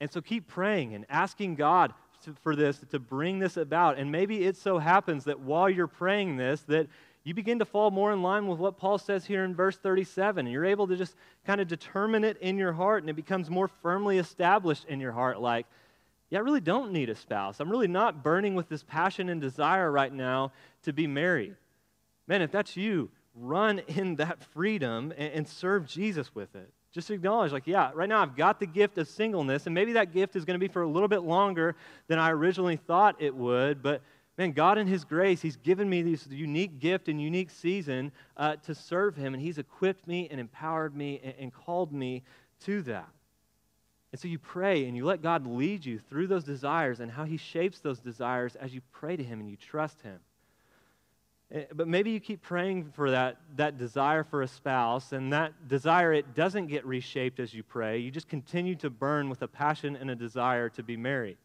[0.00, 1.92] And so keep praying and asking God
[2.24, 3.98] to, for this to bring this about.
[3.98, 6.86] And maybe it so happens that while you're praying this, that
[7.24, 10.46] you begin to fall more in line with what Paul says here in verse 37.
[10.46, 11.14] And you're able to just
[11.46, 15.12] kind of determine it in your heart, and it becomes more firmly established in your
[15.12, 15.66] heart like,
[16.30, 17.60] yeah, I really don't need a spouse.
[17.60, 20.52] I'm really not burning with this passion and desire right now
[20.84, 21.56] to be married.
[22.26, 26.70] Man, if that's you, run in that freedom and, serve Jesus with it.
[26.92, 30.12] Just acknowledge, like, yeah, right now I've got the gift of singleness, and maybe that
[30.12, 31.74] gift is going to be for a little bit longer
[32.08, 34.02] than I originally thought it would, but
[34.38, 38.56] man, God in His grace, He's given me this unique gift and unique season uh,
[38.56, 42.22] to serve Him, and He's equipped me and empowered me and, and called me
[42.64, 43.08] to that.
[44.12, 47.24] And so you pray and you let God lead you through those desires and how
[47.24, 50.20] He shapes those desires as you pray to Him and you trust Him.
[51.52, 55.68] Eh, but maybe you keep praying for that, that desire for a spouse, and that
[55.68, 57.98] desire, it doesn't get reshaped as you pray.
[57.98, 61.36] You just continue to burn with a passion and a desire to be married.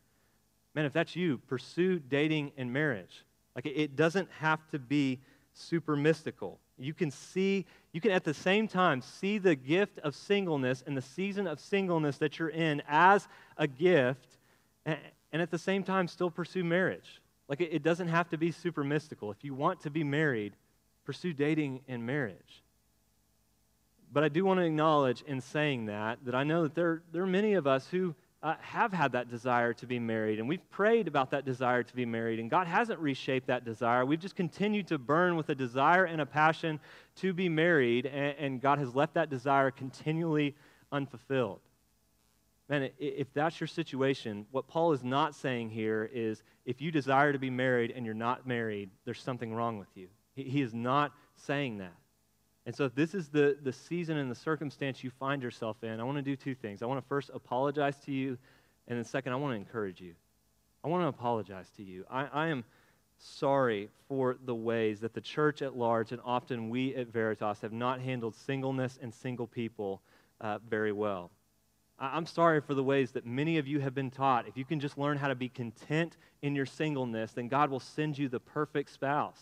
[0.78, 3.26] Man, if that's you, pursue dating and marriage.
[3.56, 5.20] Like, it doesn't have to be
[5.56, 6.60] super mystical.
[6.78, 10.96] You can see, you can at the same time see the gift of singleness and
[10.96, 14.38] the season of singleness that you're in as a gift,
[14.86, 15.00] and,
[15.34, 17.24] and at the same time still pursue marriage.
[17.48, 19.32] Like, it, it doesn't have to be super mystical.
[19.32, 20.54] If you want to be married,
[21.06, 22.62] pursue dating and marriage.
[24.14, 27.24] But I do want to acknowledge in saying that, that I know that there, there
[27.24, 28.14] are many of us who
[28.48, 31.94] uh, have had that desire to be married, and we've prayed about that desire to
[31.94, 34.06] be married, and God hasn't reshaped that desire.
[34.06, 36.80] We've just continued to burn with a desire and a passion
[37.18, 40.56] to be married, and, and God has left that desire continually
[40.94, 41.60] unfulfilled.
[42.70, 47.34] Man, if that's your situation, what Paul is not saying here is if you desire
[47.34, 50.08] to be married and you're not married, there's something wrong with you.
[50.36, 51.96] He, he is not saying that.
[52.68, 56.02] And so, if this is the, the season and the circumstance you find yourself in,
[56.02, 56.84] I want to do two things.
[56.84, 58.38] I want to first apologize to you,
[58.90, 60.14] and then second, I want to encourage you.
[60.84, 62.04] I want to apologize to you.
[62.12, 62.66] I, I am
[63.20, 67.72] sorry for the ways that the church at large and often we at Veritas have
[67.72, 70.02] not handled singleness and single people
[70.42, 71.32] uh, very well.
[71.98, 74.46] I'm sorry for the ways that many of you have been taught.
[74.46, 77.80] If you can just learn how to be content in your singleness, then God will
[77.80, 79.40] send you the perfect spouse.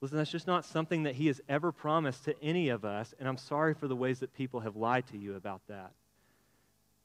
[0.00, 3.28] Listen, that's just not something that He has ever promised to any of us, and
[3.28, 5.92] I'm sorry for the ways that people have lied to you about that.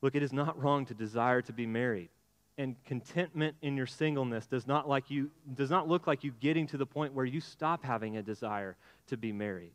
[0.01, 2.09] Look, it is not wrong to desire to be married.
[2.57, 6.67] And contentment in your singleness does not, like you, does not look like you getting
[6.67, 8.75] to the point where you stop having a desire
[9.07, 9.71] to be married.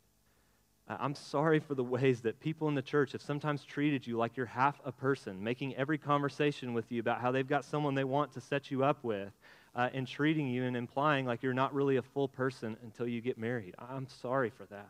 [0.87, 4.37] I'm sorry for the ways that people in the church have sometimes treated you like
[4.37, 8.05] you're half a person, making every conversation with you about how they've got someone they
[8.05, 9.33] want to set you up with,
[9.77, 13.21] uh, and treating you and implying like you're not really a full person until you
[13.21, 13.75] get married.
[13.77, 14.89] I'm sorry for that.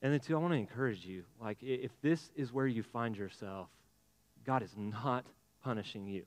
[0.00, 3.16] And then, two, I want to encourage you like, if this is where you find
[3.16, 3.68] yourself,
[4.46, 5.24] God is not
[5.62, 6.22] punishing you.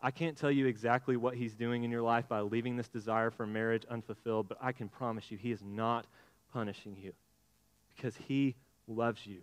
[0.00, 3.30] I can't tell you exactly what He's doing in your life by leaving this desire
[3.30, 6.06] for marriage unfulfilled, but I can promise you He is not
[6.52, 7.12] punishing you
[7.94, 8.54] because He
[8.88, 9.38] loves you.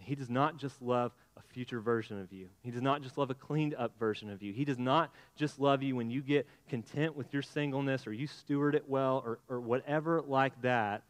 [0.00, 2.48] He does not just love a future version of you.
[2.62, 4.52] He does not just love a cleaned up version of you.
[4.52, 8.26] He does not just love you when you get content with your singleness or you
[8.26, 11.02] steward it well or, or whatever like that.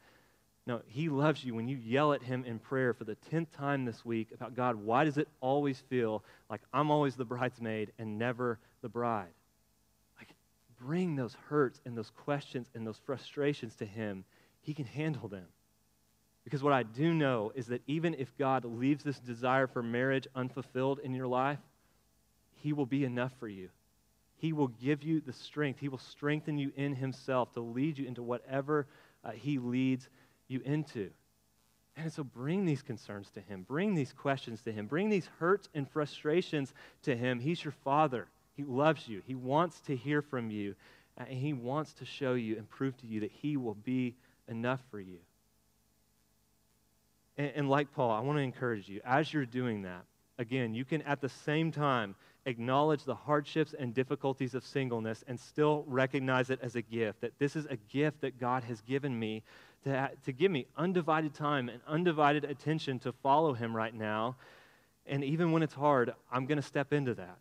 [0.67, 3.85] No, He loves you when you yell at Him in prayer for the tenth time
[3.85, 8.19] this week about God, why does it always feel like I'm always the bridesmaid and
[8.19, 9.33] never the bride?
[10.19, 10.29] Like,
[10.79, 14.25] bring those hurts and those questions and those frustrations to Him
[14.69, 15.47] he can handle them.
[16.49, 20.27] Because what I do know is that even if God leaves this desire for marriage
[20.35, 21.59] unfulfilled in your life,
[22.55, 23.69] He will be enough for you.
[24.39, 25.79] He will give you the strength.
[25.79, 28.87] He will strengthen you in Himself to lead you into whatever
[29.23, 30.09] uh, He leads
[30.49, 31.11] you into.
[31.99, 33.67] And so bring these concerns to Him.
[33.69, 34.87] Bring these questions to Him.
[34.87, 37.41] Bring these hurts and frustrations to Him.
[37.41, 38.27] He's your Father.
[38.57, 39.21] He loves you.
[39.27, 40.77] He wants to hear from you.
[41.19, 44.15] And He wants to show you and prove to you that He will be
[44.49, 45.19] enough for you.
[47.39, 50.05] And, and like Paul, I want to encourage you as you're doing that,
[50.39, 55.39] again, you can at the same time acknowledge the hardships and difficulties of singleness and
[55.39, 57.21] still recognize it as a gift.
[57.21, 59.43] That this is a gift that God has given me
[59.85, 64.37] to, to give me undivided time and undivided attention to follow Him right now.
[65.07, 67.37] And even when it's hard, I'm going to step into that.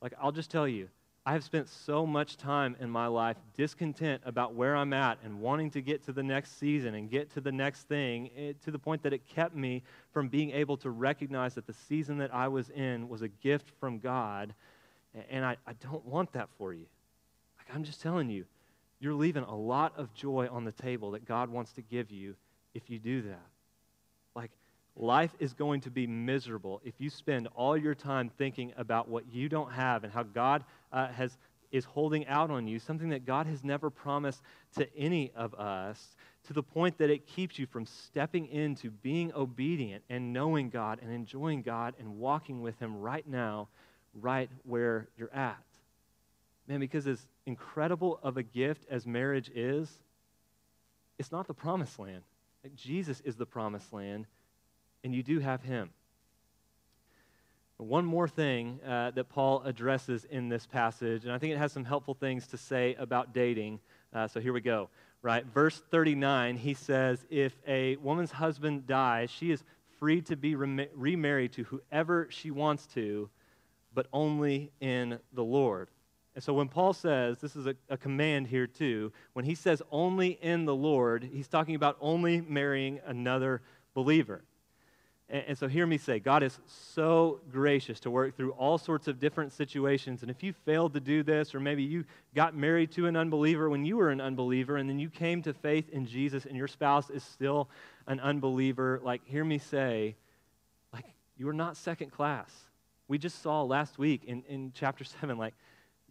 [0.00, 0.88] Like, I'll just tell you,
[1.30, 5.40] I have spent so much time in my life discontent about where I'm at and
[5.40, 8.52] wanting to get to the next season and get to the next thing it, eh,
[8.64, 12.18] to the point that it kept me from being able to recognize that the season
[12.18, 14.52] that I was in was a gift from God.
[15.30, 16.86] And I, I don't want that for you.
[17.58, 18.44] Like, I'm just telling you,
[18.98, 22.34] you're leaving a lot of joy on the table that God wants to give you
[22.74, 23.46] if you do that.
[24.34, 24.50] Like,
[24.96, 29.32] life is going to be miserable if you spend all your time thinking about what
[29.32, 31.36] you don't have and how God uh, has
[31.70, 34.42] is holding out on you, something that God has never promised
[34.76, 39.32] to any of us, to the point that it keeps you from stepping into being
[39.34, 43.68] obedient and knowing God and enjoying God and walking with Him right now,
[44.14, 45.62] right where you're at.
[46.66, 49.88] Man, because as incredible of a gift as marriage is,
[51.18, 52.22] it's not the promised land.
[52.76, 54.26] Jesus is the promised land,
[55.04, 55.90] and you do have Him.
[57.80, 61.72] One more thing uh, that Paul addresses in this passage, and I think it has
[61.72, 63.80] some helpful things to say about dating.
[64.12, 64.90] Uh, so here we go.
[65.22, 69.64] Right, verse 39, he says, If a woman's husband dies, she is
[69.98, 73.30] free to be remarried to whoever she wants to,
[73.94, 75.88] but only in the Lord.
[76.34, 79.82] And so when Paul says, this is a, a, command here too, when he says
[79.90, 83.62] only in the Lord, he's talking about only marrying another
[83.94, 84.44] believer.
[85.30, 89.08] And, and so hear me say, God is so gracious to work through all sorts
[89.08, 90.22] of different situations.
[90.22, 93.70] And if you failed to do this, or maybe you got married to an unbeliever
[93.70, 96.68] when you were an unbeliever, and then you came to faith in Jesus and your
[96.68, 97.68] spouse is still
[98.06, 100.16] an unbeliever, like, hear me say,
[100.92, 102.50] like, you are not second class.
[103.08, 105.54] We just saw last week in, in chapter 7, like,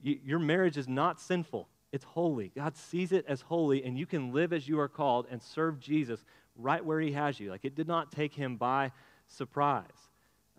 [0.01, 1.67] your marriage is not sinful.
[1.91, 2.51] It's holy.
[2.55, 5.79] God sees it as holy, and you can live as you are called and serve
[5.79, 6.23] Jesus
[6.55, 7.49] right where He has you.
[7.49, 8.91] Like it did not take Him by
[9.29, 9.85] surprise.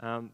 [0.00, 0.30] Um,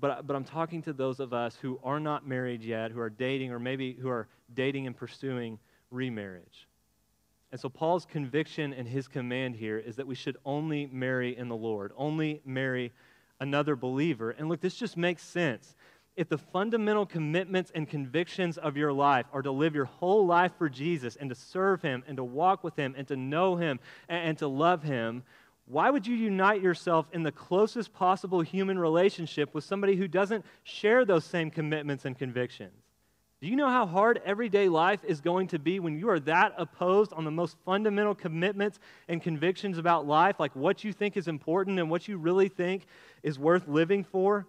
[0.00, 3.10] but, but I'm talking to those of us who are not married yet, who are
[3.10, 5.58] dating, or maybe who are dating and pursuing
[5.90, 6.68] remarriage.
[7.52, 11.48] And so Paul's conviction and his command here is that we should only marry in
[11.48, 12.92] the Lord, only marry
[13.40, 14.30] another believer.
[14.30, 15.74] And look, this just makes sense.
[16.16, 20.52] If the fundamental commitments and convictions of your life are to live your whole life
[20.58, 23.80] for Jesus and to serve Him and to walk with Him and to know Him
[24.08, 25.22] and, and to love Him,
[25.70, 30.44] why would you unite yourself in the closest possible human relationship with somebody who doesn't
[30.64, 32.82] share those same commitments and convictions?
[33.40, 36.54] Do you know how hard everyday life is going to be when you are that
[36.58, 41.28] opposed on the most fundamental commitments and convictions about life, like what you think is
[41.28, 42.84] important and what you really think
[43.22, 44.46] is worth living for?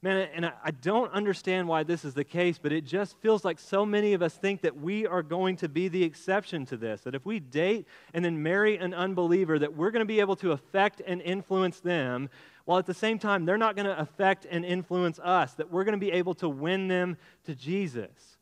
[0.00, 3.58] Man, and I don't understand why this is the case, but it just feels like
[3.58, 7.00] so many of us think that we are going to be the exception to this.
[7.00, 7.84] That if we date
[8.14, 11.80] and then marry an unbeliever, that we're going to be able to affect and influence
[11.80, 12.30] them,
[12.64, 15.54] while at the same time, they're not going to affect and influence us.
[15.54, 18.37] That we're going to be able to win them to Jesus.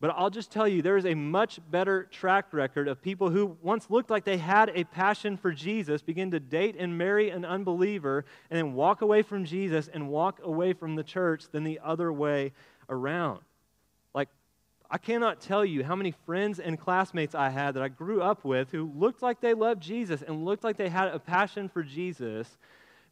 [0.00, 3.58] But I'll just tell you, there is a much better track record of people who
[3.60, 7.44] once looked like they had a passion for Jesus, begin to date and marry an
[7.44, 11.80] unbeliever, and then walk away from Jesus and walk away from the church than the
[11.84, 12.52] other way
[12.88, 13.40] around.
[14.14, 14.30] Like,
[14.90, 18.42] I cannot tell you how many friends and classmates I had that I grew up
[18.42, 21.82] with who looked like they loved Jesus and looked like they had a passion for
[21.82, 22.56] Jesus,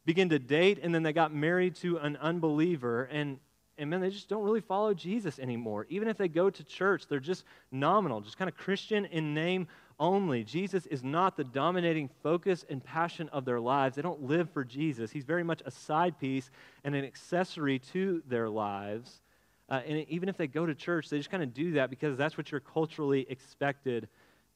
[0.05, 3.37] begin to date, and then they got married to an unbeliever, and
[3.79, 5.87] and man, they just don't really follow Jesus anymore.
[5.89, 9.67] Even if they go to church, they're just nominal, just kind of Christian in name
[9.99, 10.43] only.
[10.43, 13.95] Jesus is not the dominating focus and passion of their lives.
[13.95, 15.11] They don't live for Jesus.
[15.11, 16.51] He's very much a side piece
[16.83, 19.21] and an accessory to their lives.
[19.69, 22.17] Uh, and even if they go to church, they just kind of do that because
[22.17, 24.07] that's what you're culturally expected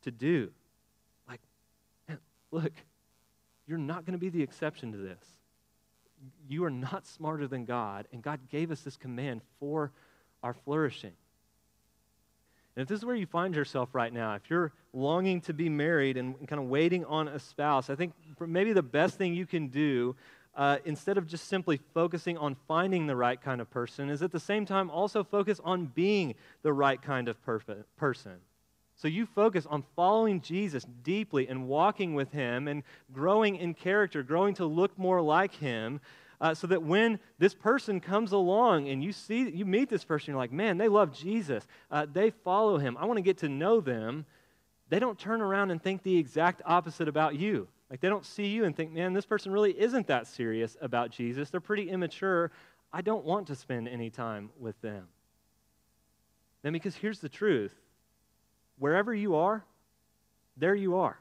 [0.01, 0.49] to do.
[1.29, 1.41] Like,
[2.09, 2.19] man,
[2.51, 2.73] look,
[3.67, 5.23] you're not going to be the exception to this
[6.47, 9.91] you are not smarter than God, and God gave us this command for
[10.41, 11.13] our flourishing.
[12.75, 15.69] And if this is where you find yourself right now, if you're longing to be
[15.69, 19.45] married and kind of waiting on a spouse, I think maybe the best thing you
[19.45, 20.15] can do,
[20.55, 24.31] uh, instead of just simply focusing on finding the right kind of person, is at
[24.31, 26.33] the same time also focus on being
[26.63, 28.37] the right kind of perf- person.
[28.95, 34.23] So you focus on following Jesus deeply and walking with him and growing in character,
[34.23, 35.99] growing to look more like him.
[36.43, 40.31] Uh, so that when this person comes along and you see, you meet this person,
[40.31, 41.65] you're like, man, they love Jesus.
[41.89, 42.97] Uh, they follow him.
[42.99, 44.25] I want to get to know them.
[44.89, 47.69] They don't turn around and think the exact opposite about you.
[47.89, 51.11] Like they don't see you and think, man, this person really isn't that serious about
[51.11, 51.49] Jesus.
[51.49, 52.51] They're pretty immature.
[52.91, 55.07] I don't want to spend any time with them.
[56.61, 57.73] Then, because here's the truth
[58.77, 59.63] wherever you are,
[60.57, 61.17] there you are.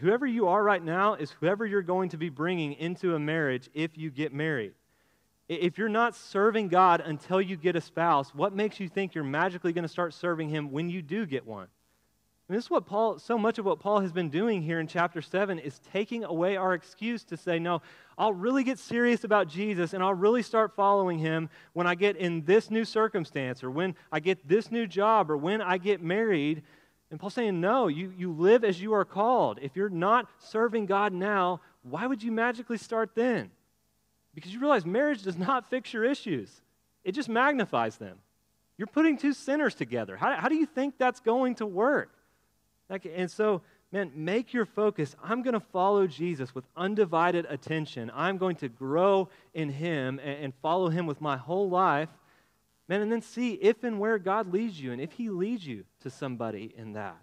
[0.00, 3.70] Whoever you are right now is whoever you're going to be bringing into a marriage
[3.72, 4.72] if you get married.
[5.48, 9.24] If you're not serving God until you get a spouse, what makes you think you're
[9.24, 11.68] magically going to start serving Him when you do get one?
[12.48, 14.86] And this is what Paul, so much of what Paul has been doing here in
[14.86, 17.82] chapter 7 is taking away our excuse to say, no,
[18.16, 22.16] I'll really get serious about Jesus and I'll really start following him when I get
[22.16, 26.00] in this new circumstance or when I get this new job or when I get
[26.00, 26.62] married.
[27.10, 29.58] And Paul's saying, no, you, you live as you are called.
[29.62, 33.50] If you're not serving God now, why would you magically start then?
[34.34, 36.62] Because you realize marriage does not fix your issues,
[37.04, 38.18] it just magnifies them.
[38.78, 40.16] You're putting two sinners together.
[40.16, 42.10] How, how do you think that's going to work?
[42.90, 45.16] And so, man, make your focus.
[45.24, 48.10] I'm going to follow Jesus with undivided attention.
[48.14, 52.10] I'm going to grow in Him and follow Him with my whole life.
[52.88, 55.84] Man, and then see if and where God leads you and if He leads you
[56.06, 57.16] to somebody in that.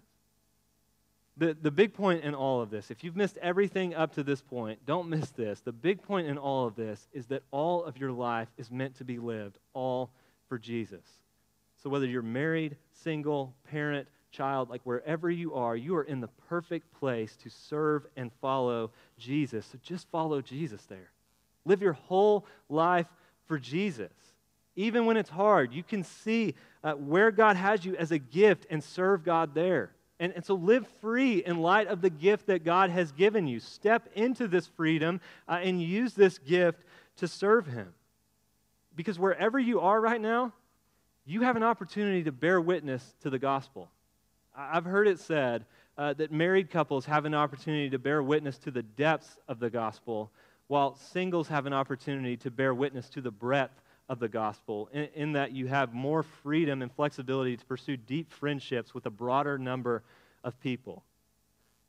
[1.38, 4.42] The, the big point in all of this, if you've missed everything up to this
[4.42, 5.60] point, don't miss this.
[5.60, 8.96] The big point in all of this is that all of your life is meant
[8.96, 10.10] to be lived all
[10.50, 11.02] for Jesus.
[11.82, 16.28] So whether you're married, single, parent, child, like wherever you are, you are in the
[16.48, 19.64] perfect place to serve and follow Jesus.
[19.64, 21.10] So just follow Jesus there.
[21.64, 23.06] Live your whole life
[23.46, 24.12] for Jesus.
[24.76, 28.66] Even when it's hard, you can see uh, where God has you as a gift
[28.70, 29.92] and serve God there.
[30.20, 33.60] And, and so live free in light of the gift that God has given you.
[33.60, 36.80] Step into this freedom uh, and use this gift
[37.16, 37.94] to serve Him.
[38.96, 40.52] Because wherever you are right now,
[41.26, 43.88] you have an opportunity to bear witness to the gospel.
[44.56, 45.64] I've heard it said
[45.96, 49.70] uh, that married couples have an opportunity to bear witness to the depths of the
[49.70, 50.30] gospel,
[50.68, 55.08] while singles have an opportunity to bear witness to the breadth of the gospel, in,
[55.14, 59.56] in, that you have more freedom and flexibility to pursue deep friendships with a broader
[59.56, 60.02] number
[60.42, 61.04] of people.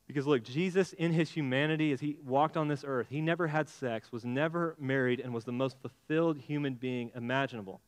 [0.08, 3.68] Because look, Jesus in his humanity, as he walked on this earth, he never had
[3.68, 7.82] sex, was never married, and was the most fulfilled human being imaginable.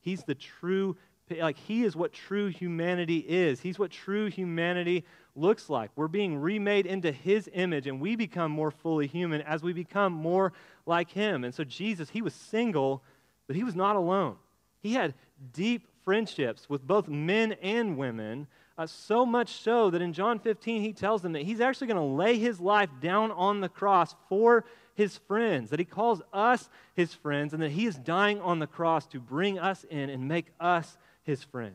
[0.00, 0.96] He's the true
[1.30, 3.60] like he is what true humanity is.
[3.60, 5.04] He's what true humanity
[5.34, 5.90] looks like.
[5.96, 10.12] We're being remade into his image and we become more fully human as we become
[10.12, 10.52] more
[10.86, 11.44] like him.
[11.44, 13.02] And so Jesus, he was single,
[13.46, 14.36] but he was not alone.
[14.80, 15.14] He had
[15.52, 20.82] deep friendships with both men and women, uh, so much so that in John 15
[20.82, 24.14] he tells them that he's actually going to lay his life down on the cross
[24.28, 24.64] for
[24.94, 28.66] his friends, that he calls us his friends, and that he is dying on the
[28.66, 31.74] cross to bring us in and make us his friends.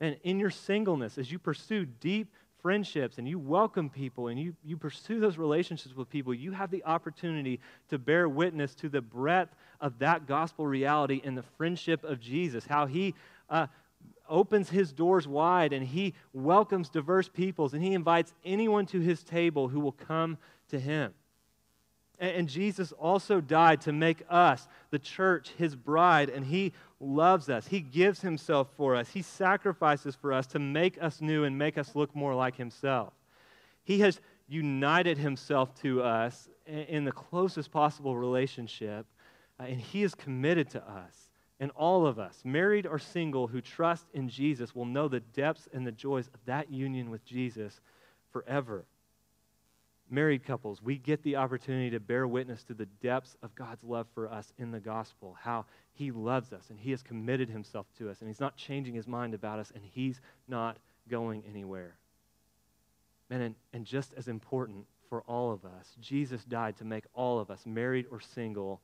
[0.00, 2.32] And in your singleness, as you pursue deep
[2.62, 6.70] friendships and you welcome people and you, you pursue those relationships with people, you have
[6.70, 12.04] the opportunity to bear witness to the breadth of that gospel reality in the friendship
[12.04, 13.14] of Jesus, how he
[13.50, 13.66] uh,
[14.28, 19.22] opens his doors wide and he welcomes diverse peoples and he invites anyone to his
[19.22, 20.38] table who will come
[20.68, 21.12] to him.
[22.22, 27.66] And Jesus also died to make us, the church, his bride, and he loves us.
[27.66, 29.08] He gives himself for us.
[29.08, 33.12] He sacrifices for us to make us new and make us look more like himself.
[33.82, 39.04] He has united himself to us in the closest possible relationship,
[39.58, 41.28] uh, and he is committed to us.
[41.58, 45.68] And all of us, married or single, who trust in Jesus will know the depths
[45.72, 47.80] and the joys of that union with Jesus
[48.30, 48.84] forever
[50.12, 54.06] married couples, we get the opportunity to bear witness to the depths of God's love
[54.14, 58.10] for us in the gospel, how He loves us and He has committed Himself to
[58.10, 60.76] us, and He's not changing His mind about us, and He's not
[61.08, 61.96] going anywhere.
[63.30, 67.40] Man, and, and just as important for all of us, Jesus died to make all
[67.40, 68.80] of us, married or single,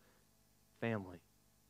[0.81, 1.19] family.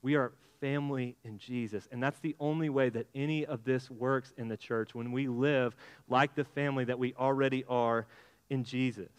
[0.02, 1.88] We are family in Jesus.
[1.90, 5.28] And that's the only way that any of this works in the church when we
[5.28, 5.74] live
[6.08, 8.06] like the family that we already are
[8.50, 9.10] in Jesus.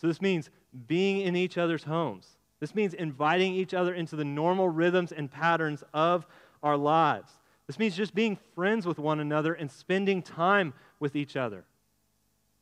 [0.00, 0.48] So this means
[0.86, 2.38] being in each other's homes.
[2.58, 6.26] This means inviting each other into the normal rhythms and patterns of
[6.62, 7.32] our lives.
[7.66, 11.64] This means just being friends with one another and spending time with each other.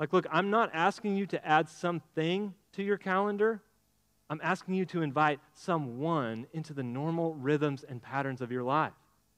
[0.00, 3.62] Like, look, I'm not asking you to add something to your calendar.
[4.30, 8.92] I'm asking you to invite someone into the normal rhythms and patterns of your life.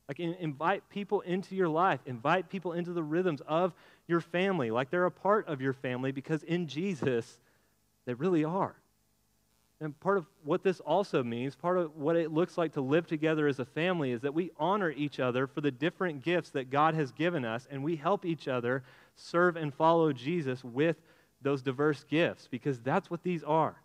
[0.09, 3.75] Like, in, invite people into your life, invite people into the rhythms of
[4.09, 7.39] your family, like they're a part of your family, because in Jesus,
[8.11, 8.75] they really are.
[9.81, 13.07] And part of what this also means, part of what it looks like to live
[13.07, 16.71] together as a family, is that we honor each other for the different gifts that
[16.71, 18.83] God has given us, and we help each other
[19.15, 20.97] serve and follow Jesus with
[21.41, 23.77] those diverse gifts, because that's what these are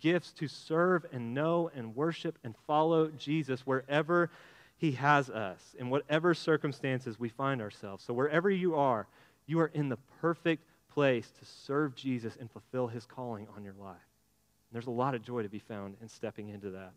[0.00, 4.30] gifts to serve and know and worship and follow Jesus wherever
[4.78, 8.02] He has us, in whatever circumstances we find ourselves.
[8.02, 9.06] So, wherever you are,
[9.46, 10.64] you are in the perfect
[10.96, 13.90] place to serve Jesus and fulfill His calling on your life.
[13.90, 16.92] And there's a lot of joy to be found in stepping into that.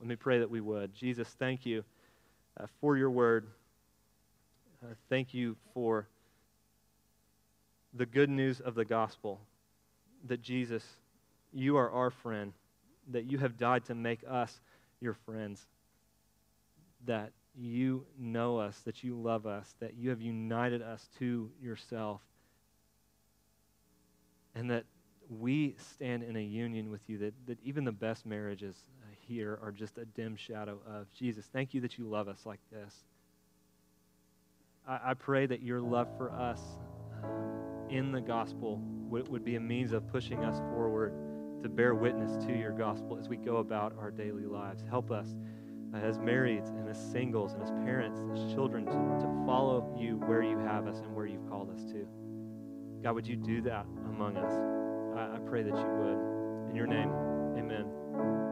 [0.00, 0.94] Let me pray that we would.
[0.94, 1.84] Jesus, thank you
[2.58, 3.46] uh, for your word.
[4.82, 6.08] Uh, thank you for
[7.92, 9.38] the good news of the gospel
[10.28, 10.82] that Jesus
[11.52, 12.54] you are our friend,
[13.10, 14.60] that you have died to make us
[15.00, 15.66] your friends,
[17.04, 22.20] that you know us, that you love us, that you have united us to yourself,
[24.56, 24.84] and that
[25.28, 29.58] we stand in a union with you, that, that even the best marriages uh, here
[29.62, 31.46] are just a dim shadow of Jesus.
[31.52, 32.94] Thank you that you love us like this.
[34.88, 36.60] I, I pray that your love for us
[37.22, 41.12] um, in the gospel would, would be a means of pushing us forward
[41.62, 44.84] to bear witness to your gospel as we go about our daily lives.
[44.88, 45.36] Help us
[45.92, 50.16] uh, as marrieds and as singles and as parents, as children, to, to follow you
[50.26, 52.06] where you have us and where you've called us to.
[53.02, 54.52] God, would you do that among us?
[55.16, 56.70] I, I pray that you would.
[56.70, 57.10] In your name,
[57.56, 58.45] amen.